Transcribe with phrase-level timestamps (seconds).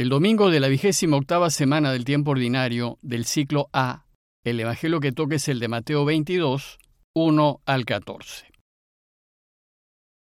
[0.00, 4.06] El domingo de la vigésima octava semana del tiempo ordinario del ciclo A,
[4.44, 6.78] el evangelio que toque es el de Mateo 22,
[7.14, 8.46] 1 al 14.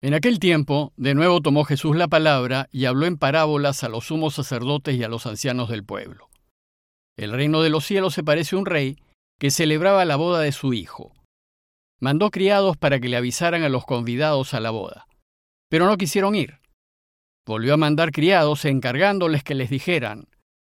[0.03, 4.06] En aquel tiempo, de nuevo tomó Jesús la palabra y habló en parábolas a los
[4.06, 6.31] sumos sacerdotes y a los ancianos del pueblo.
[7.17, 8.97] El reino de los cielos se parece a un rey
[9.39, 11.13] que celebraba la boda de su hijo.
[12.01, 15.07] Mandó criados para que le avisaran a los convidados a la boda,
[15.69, 16.59] pero no quisieron ir.
[17.51, 20.28] Volvió a mandar criados encargándoles que les dijeran,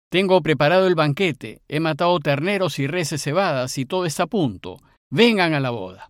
[0.10, 4.78] Tengo preparado el banquete, he matado terneros y reses cebadas y todo está a punto,
[5.12, 6.10] vengan a la boda.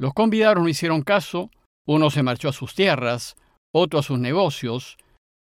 [0.00, 1.50] Los convidados no hicieron caso,
[1.86, 3.36] uno se marchó a sus tierras,
[3.70, 4.96] otro a sus negocios,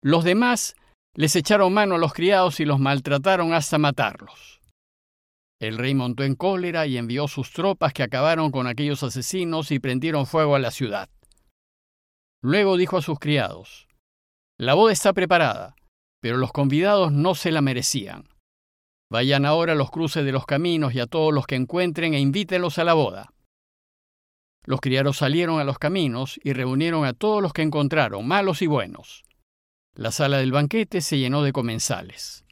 [0.03, 0.75] los demás
[1.15, 4.59] les echaron mano a los criados y los maltrataron hasta matarlos.
[5.61, 9.79] El rey montó en cólera y envió sus tropas que acabaron con aquellos asesinos y
[9.79, 11.07] prendieron fuego a la ciudad.
[12.43, 13.88] Luego dijo a sus criados,
[14.59, 15.73] la boda está preparada,
[16.21, 18.27] pero los convidados no se la merecían.
[19.09, 22.19] Vayan ahora a los cruces de los caminos y a todos los que encuentren e
[22.19, 23.33] invítenlos a la boda.
[24.65, 28.67] Los criados salieron a los caminos y reunieron a todos los que encontraron, malos y
[28.67, 29.23] buenos.
[29.95, 32.43] La sala del banquete se llenó de comensales.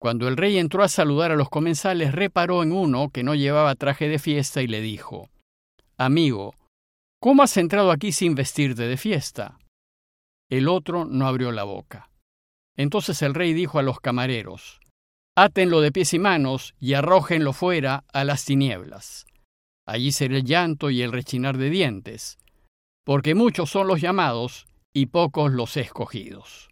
[0.00, 3.74] Cuando el rey entró a saludar a los comensales, reparó en uno que no llevaba
[3.74, 5.28] traje de fiesta y le dijo,
[5.98, 6.54] Amigo,
[7.20, 9.58] ¿cómo has entrado aquí sin vestirte de fiesta?
[10.50, 12.10] El otro no abrió la boca.
[12.76, 14.80] Entonces el rey dijo a los camareros,
[15.36, 19.26] Átenlo de pies y manos y arrójenlo fuera a las tinieblas.
[19.86, 22.38] Allí será el llanto y el rechinar de dientes,
[23.04, 26.70] porque muchos son los llamados y pocos los escogidos.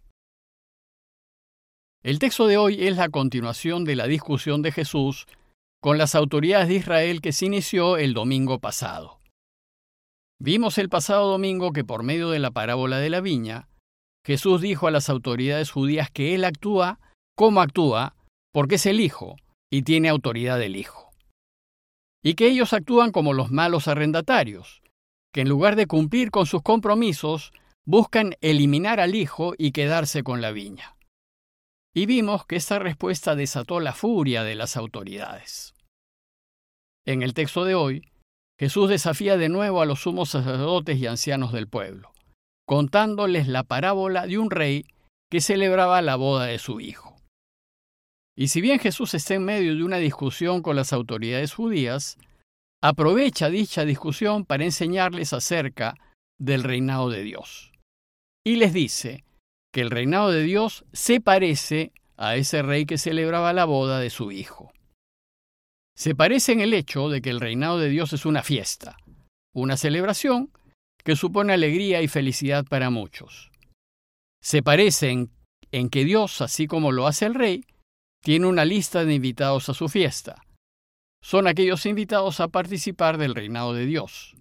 [2.03, 5.25] El texto de hoy es la continuación de la discusión de Jesús
[5.81, 9.19] con las autoridades de Israel que se inició el domingo pasado.
[10.43, 13.69] Vimos el pasado domingo que por medio de la parábola de la viña,
[14.25, 16.99] Jesús dijo a las autoridades judías que Él actúa
[17.33, 18.17] como actúa
[18.51, 19.37] porque es el Hijo
[19.71, 21.11] y tiene autoridad del Hijo.
[22.21, 24.81] Y que ellos actúan como los malos arrendatarios,
[25.33, 27.53] que en lugar de cumplir con sus compromisos,
[27.85, 30.97] buscan eliminar al Hijo y quedarse con la viña.
[31.93, 35.73] Y vimos que esta respuesta desató la furia de las autoridades.
[37.05, 38.12] En el texto de hoy,
[38.63, 42.13] Jesús desafía de nuevo a los sumos sacerdotes y ancianos del pueblo,
[42.65, 44.85] contándoles la parábola de un rey
[45.29, 47.17] que celebraba la boda de su hijo.
[48.37, 52.17] Y si bien Jesús está en medio de una discusión con las autoridades judías,
[52.81, 55.95] aprovecha dicha discusión para enseñarles acerca
[56.39, 57.73] del reinado de Dios.
[58.45, 59.25] Y les dice
[59.73, 64.09] que el reinado de Dios se parece a ese rey que celebraba la boda de
[64.09, 64.71] su hijo.
[65.95, 68.97] Se parece en el hecho de que el reinado de Dios es una fiesta,
[69.53, 70.51] una celebración
[71.03, 73.51] que supone alegría y felicidad para muchos.
[74.41, 75.09] Se parece
[75.71, 77.65] en, que Dios, así como lo hace el rey,
[78.21, 80.41] tiene una lista de invitados a su fiesta.
[81.21, 84.35] Son aquellos invitados a participar del reinado de Dios.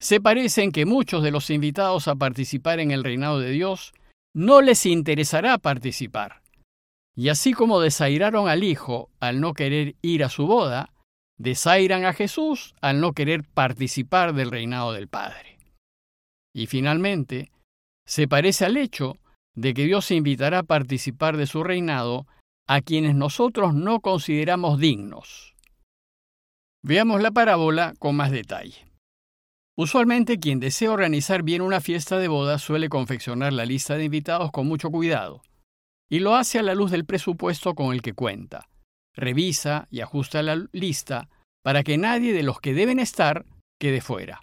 [0.00, 3.92] Se parece en que muchos de los invitados a participar en el reinado de Dios
[4.34, 6.42] no les interesará participar,
[7.16, 10.92] y así como desairaron al Hijo al no querer ir a su boda,
[11.38, 15.58] desairan a Jesús al no querer participar del reinado del Padre.
[16.54, 17.50] Y finalmente,
[18.06, 19.16] se parece al hecho
[19.54, 22.26] de que Dios invitará a participar de su reinado
[22.68, 25.54] a quienes nosotros no consideramos dignos.
[26.82, 28.86] Veamos la parábola con más detalle.
[29.76, 34.50] Usualmente quien desea organizar bien una fiesta de boda suele confeccionar la lista de invitados
[34.50, 35.42] con mucho cuidado
[36.10, 38.68] y lo hace a la luz del presupuesto con el que cuenta.
[39.14, 41.28] Revisa y ajusta la lista
[41.62, 43.46] para que nadie de los que deben estar
[43.78, 44.42] quede fuera.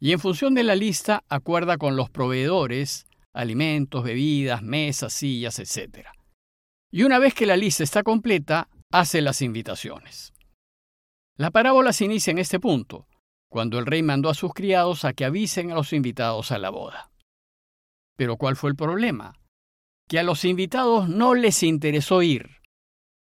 [0.00, 6.06] Y en función de la lista acuerda con los proveedores, alimentos, bebidas, mesas, sillas, etc.
[6.92, 10.32] Y una vez que la lista está completa, hace las invitaciones.
[11.36, 13.08] La parábola se inicia en este punto,
[13.50, 16.70] cuando el rey mandó a sus criados a que avisen a los invitados a la
[16.70, 17.10] boda.
[18.16, 19.34] Pero ¿cuál fue el problema?
[20.08, 22.56] Que a los invitados no les interesó ir.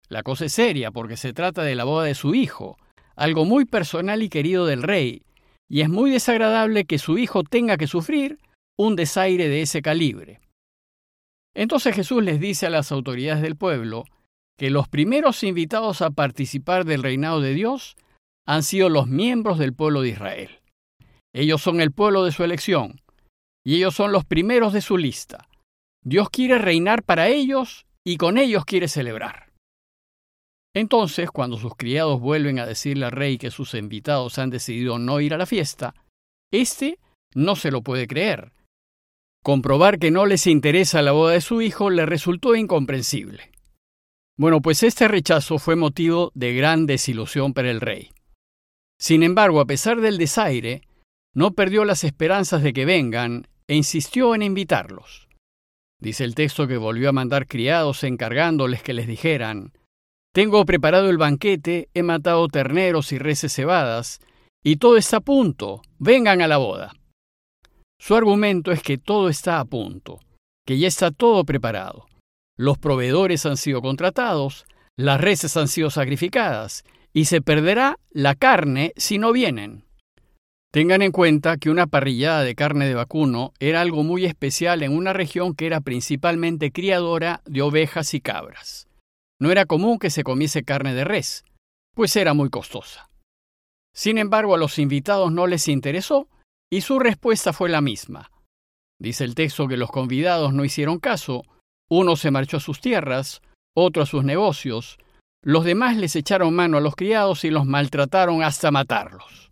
[0.09, 2.77] La cosa es seria porque se trata de la boda de su hijo,
[3.15, 5.23] algo muy personal y querido del rey,
[5.69, 8.39] y es muy desagradable que su hijo tenga que sufrir
[8.77, 10.41] un desaire de ese calibre.
[11.53, 14.06] Entonces Jesús les dice a las autoridades del pueblo
[14.57, 17.95] que los primeros invitados a participar del reinado de Dios
[18.45, 20.59] han sido los miembros del pueblo de Israel.
[21.33, 23.00] Ellos son el pueblo de su elección,
[23.63, 25.47] y ellos son los primeros de su lista.
[26.03, 29.51] Dios quiere reinar para ellos y con ellos quiere celebrar.
[30.74, 35.19] Entonces, cuando sus criados vuelven a decirle al rey que sus invitados han decidido no
[35.19, 35.94] ir a la fiesta,
[36.51, 36.98] éste
[37.36, 38.53] no se lo puede creer.
[39.44, 43.51] Comprobar que no les interesa la boda de su hijo le resultó incomprensible.
[44.38, 48.12] Bueno, pues este rechazo fue motivo de gran desilusión para el rey.
[49.00, 50.81] Sin embargo, a pesar del desaire,
[51.33, 55.27] no perdió las esperanzas de que vengan e insistió en invitarlos.
[56.01, 59.71] Dice el texto que volvió a mandar criados encargándoles que les dijeran,
[60.33, 64.19] Tengo preparado el banquete, he matado terneros y reses cebadas,
[64.63, 66.94] y todo está a punto, vengan a la boda.
[68.00, 70.19] Su argumento es que todo está a punto,
[70.65, 72.07] que ya está todo preparado.
[72.57, 74.65] Los proveedores han sido contratados,
[74.97, 76.83] las reses han sido sacrificadas,
[77.13, 79.83] y se perderá la carne si no vienen.
[80.71, 84.95] Tengan en cuenta que una parrillada de carne de vacuno era algo muy especial en
[84.95, 88.88] una región que era principalmente criadora de ovejas y cabras.
[89.38, 91.44] No era común que se comiese carne de res,
[91.94, 93.09] pues era muy costosa.
[93.94, 96.29] Sin embargo, a los invitados no les interesó
[96.71, 98.31] y su respuesta fue la misma.
[98.97, 101.44] Dice el texto que los convidados no hicieron caso,
[101.89, 103.41] uno se marchó a sus tierras,
[103.75, 105.00] otro a sus negocios,
[105.44, 109.50] los demás les echaron mano a los criados y los maltrataron hasta matarlos.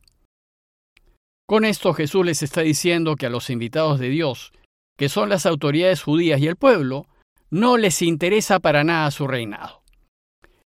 [1.50, 4.52] Con esto Jesús les está diciendo que a los invitados de Dios,
[4.96, 7.08] que son las autoridades judías y el pueblo,
[7.50, 9.82] no les interesa para nada su reinado.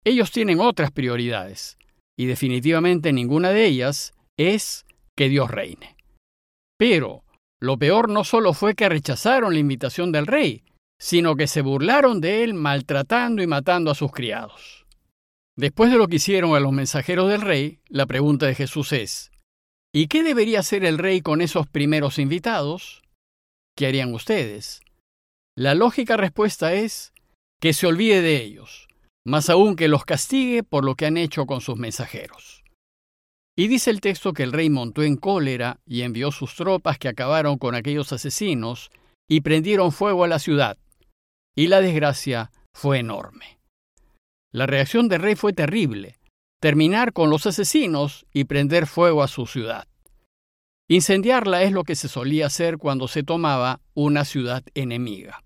[0.03, 1.77] Ellos tienen otras prioridades,
[2.17, 5.97] y definitivamente ninguna de ellas es que Dios reine.
[6.79, 7.25] Pero
[7.59, 10.63] lo peor no solo fue que rechazaron la invitación del rey,
[10.99, 14.87] sino que se burlaron de él maltratando y matando a sus criados.
[15.55, 19.30] Después de lo que hicieron a los mensajeros del rey, la pregunta de Jesús es,
[19.93, 23.01] ¿Y qué debería hacer el rey con esos primeros invitados?
[23.75, 24.81] ¿Qué harían ustedes?
[25.57, 27.13] La lógica respuesta es
[27.59, 28.87] que se olvide de ellos,
[29.25, 32.63] más aún que los castigue por lo que han hecho con sus mensajeros.
[33.57, 37.09] Y dice el texto que el rey montó en cólera y envió sus tropas que
[37.09, 38.91] acabaron con aquellos asesinos
[39.29, 40.77] y prendieron fuego a la ciudad.
[41.55, 43.59] Y la desgracia fue enorme.
[44.53, 46.17] La reacción del rey fue terrible,
[46.61, 49.87] terminar con los asesinos y prender fuego a su ciudad.
[50.87, 55.43] Incendiarla es lo que se solía hacer cuando se tomaba una ciudad enemiga.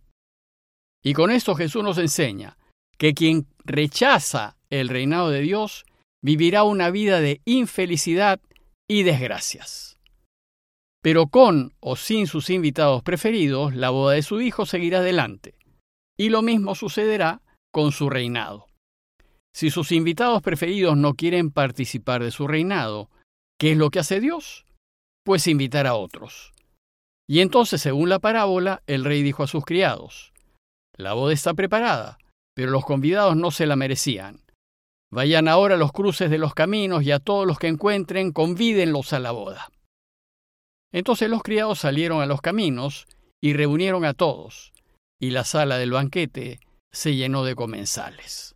[1.04, 2.58] Y con esto Jesús nos enseña
[2.98, 5.86] que quien rechaza el reinado de Dios
[6.22, 8.42] vivirá una vida de infelicidad
[8.90, 9.98] y desgracias.
[11.02, 15.54] Pero con o sin sus invitados preferidos, la boda de su hijo seguirá adelante.
[16.18, 17.42] Y lo mismo sucederá
[17.72, 18.65] con su reinado.
[19.56, 23.10] Si sus invitados preferidos no quieren participar de su reinado,
[23.58, 24.66] ¿qué es lo que hace Dios?
[25.24, 26.52] Pues invitar a otros.
[27.26, 30.34] Y entonces, según la parábola, el rey dijo a sus criados,
[30.98, 32.18] La boda está preparada,
[32.54, 34.42] pero los convidados no se la merecían.
[35.10, 39.14] Vayan ahora a los cruces de los caminos y a todos los que encuentren, convídenlos
[39.14, 39.70] a la boda.
[40.92, 43.08] Entonces los criados salieron a los caminos
[43.42, 44.74] y reunieron a todos,
[45.18, 46.60] y la sala del banquete
[46.92, 48.55] se llenó de comensales.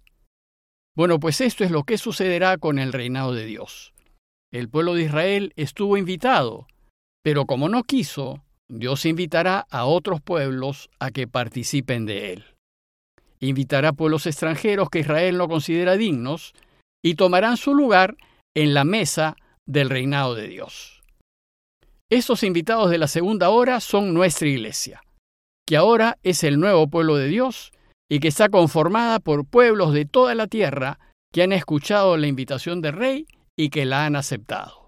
[0.99, 3.93] Bueno, pues esto es lo que sucederá con el reinado de Dios.
[4.51, 6.67] El pueblo de Israel estuvo invitado,
[7.23, 12.43] pero como no quiso, Dios invitará a otros pueblos a que participen de él.
[13.39, 16.53] Invitará pueblos extranjeros que Israel no considera dignos
[17.01, 18.17] y tomarán su lugar
[18.53, 21.01] en la mesa del reinado de Dios.
[22.11, 25.01] Estos invitados de la segunda hora son nuestra iglesia,
[25.65, 27.71] que ahora es el nuevo pueblo de Dios
[28.09, 30.99] y que está conformada por pueblos de toda la tierra
[31.31, 34.87] que han escuchado la invitación del rey y que la han aceptado.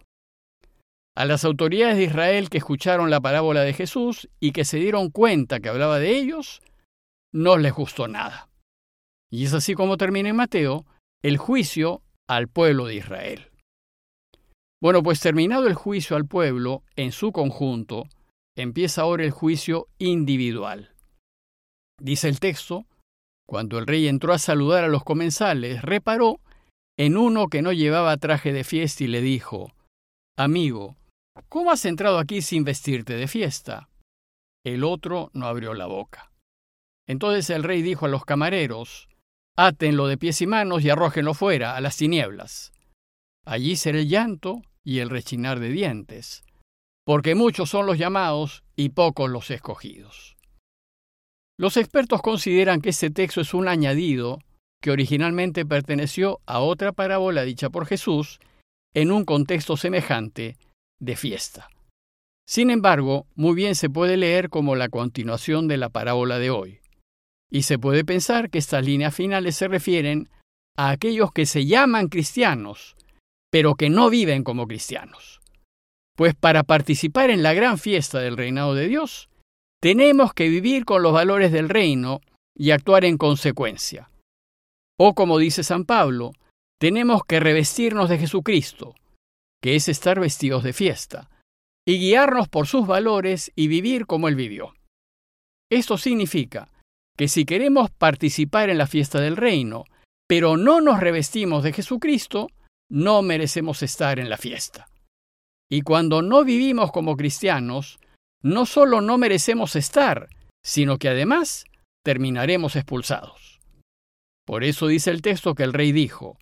[1.15, 5.09] A las autoridades de Israel que escucharon la parábola de Jesús y que se dieron
[5.09, 6.61] cuenta que hablaba de ellos,
[7.33, 8.49] no les gustó nada.
[9.29, 10.85] Y es así como termina en Mateo
[11.21, 13.51] el juicio al pueblo de Israel.
[14.81, 18.05] Bueno, pues terminado el juicio al pueblo en su conjunto,
[18.57, 20.95] empieza ahora el juicio individual.
[21.99, 22.87] Dice el texto
[23.47, 26.39] cuando el rey entró a saludar a los comensales, reparó
[26.97, 29.73] en uno que no llevaba traje de fiesta y le dijo,
[30.37, 30.95] Amigo,
[31.49, 33.89] ¿cómo has entrado aquí sin vestirte de fiesta?
[34.65, 36.31] El otro no abrió la boca.
[37.07, 39.09] Entonces el rey dijo a los camareros,
[39.57, 42.71] Átenlo de pies y manos y arrójenlo fuera, a las tinieblas.
[43.45, 46.43] Allí será el llanto y el rechinar de dientes,
[47.05, 50.37] porque muchos son los llamados y pocos los escogidos.
[51.61, 54.39] Los expertos consideran que este texto es un añadido
[54.81, 58.39] que originalmente perteneció a otra parábola dicha por Jesús
[58.95, 60.57] en un contexto semejante
[60.99, 61.69] de fiesta.
[62.47, 66.79] Sin embargo, muy bien se puede leer como la continuación de la parábola de hoy,
[67.51, 70.29] y se puede pensar que estas líneas finales se refieren
[70.75, 72.95] a aquellos que se llaman cristianos,
[73.51, 75.41] pero que no viven como cristianos.
[76.17, 79.29] Pues para participar en la gran fiesta del reinado de Dios,
[79.81, 82.21] tenemos que vivir con los valores del reino
[82.55, 84.11] y actuar en consecuencia.
[84.99, 86.33] O como dice San Pablo,
[86.79, 88.95] tenemos que revestirnos de Jesucristo,
[89.61, 91.29] que es estar vestidos de fiesta,
[91.87, 94.73] y guiarnos por sus valores y vivir como Él vivió.
[95.71, 96.69] Esto significa
[97.17, 99.85] que si queremos participar en la fiesta del reino,
[100.27, 102.49] pero no nos revestimos de Jesucristo,
[102.89, 104.87] no merecemos estar en la fiesta.
[105.69, 107.99] Y cuando no vivimos como cristianos,
[108.41, 110.29] no solo no merecemos estar,
[110.63, 111.65] sino que además
[112.03, 113.59] terminaremos expulsados.
[114.45, 116.37] Por eso dice el texto que el rey dijo,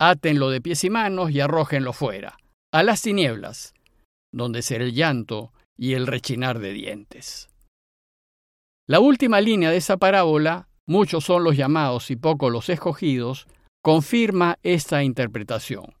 [0.00, 2.38] átenlo de pies y manos y arrójenlo fuera,
[2.72, 3.74] a las tinieblas,
[4.32, 7.48] donde será el llanto y el rechinar de dientes.
[8.88, 13.46] La última línea de esa parábola, muchos son los llamados y pocos los escogidos,
[13.82, 15.94] confirma esta interpretación.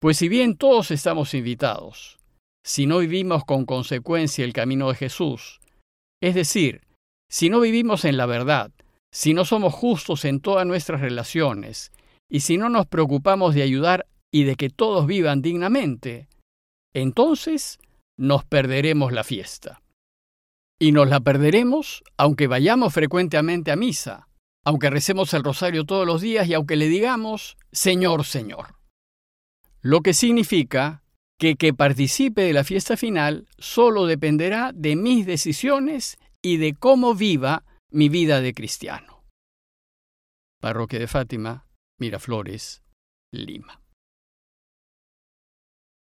[0.00, 2.17] Pues si bien todos estamos invitados,
[2.68, 5.58] si no vivimos con consecuencia el camino de Jesús,
[6.22, 6.82] es decir,
[7.30, 8.72] si no vivimos en la verdad,
[9.10, 11.92] si no somos justos en todas nuestras relaciones,
[12.30, 16.28] y si no nos preocupamos de ayudar y de que todos vivan dignamente,
[16.94, 17.78] entonces
[18.18, 19.80] nos perderemos la fiesta.
[20.78, 24.28] Y nos la perderemos aunque vayamos frecuentemente a misa,
[24.62, 28.74] aunque recemos el rosario todos los días y aunque le digamos Señor, Señor.
[29.80, 31.02] Lo que significa
[31.38, 37.14] que que participe de la fiesta final solo dependerá de mis decisiones y de cómo
[37.14, 39.24] viva mi vida de cristiano.
[40.60, 41.66] Parroquia de Fátima,
[41.98, 42.82] Miraflores,
[43.32, 43.80] Lima.